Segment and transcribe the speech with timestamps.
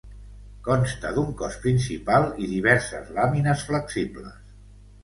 [0.67, 4.55] Consta d'un cos principal i diverses làmines flexibles.